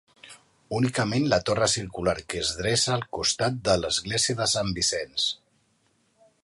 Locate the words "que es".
2.33-2.55